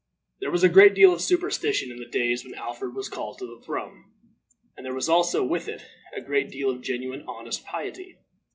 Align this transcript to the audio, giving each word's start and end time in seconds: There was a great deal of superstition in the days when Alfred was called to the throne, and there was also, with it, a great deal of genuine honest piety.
There 0.39 0.49
was 0.49 0.63
a 0.63 0.67
great 0.69 0.95
deal 0.95 1.13
of 1.13 1.21
superstition 1.21 1.91
in 1.91 1.97
the 1.99 2.07
days 2.07 2.43
when 2.43 2.55
Alfred 2.55 2.95
was 2.95 3.07
called 3.07 3.37
to 3.37 3.45
the 3.45 3.63
throne, 3.63 4.05
and 4.75 4.83
there 4.83 4.95
was 4.95 5.07
also, 5.07 5.43
with 5.45 5.67
it, 5.67 5.85
a 6.17 6.21
great 6.21 6.49
deal 6.49 6.71
of 6.71 6.81
genuine 6.81 7.23
honest 7.27 7.63
piety. 7.65 8.17